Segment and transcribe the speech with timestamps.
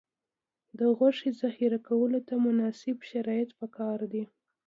[0.77, 4.23] د غوښې ذخیره کولو ته مناسب شرایط پکار دي.